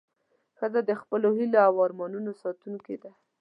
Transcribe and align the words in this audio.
ښځه 0.57 0.79
د 0.89 0.91
خپلو 1.01 1.27
هیلو 1.37 1.59
او 1.67 1.73
ارمانونو 1.85 2.31
ساتونکې 2.41 2.95
ده. 3.03 3.11